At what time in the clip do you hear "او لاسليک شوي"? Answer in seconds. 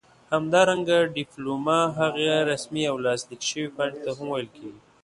2.91-3.67